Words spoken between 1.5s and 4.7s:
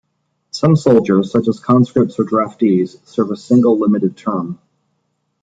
conscripts or draftees, serve a single limited term.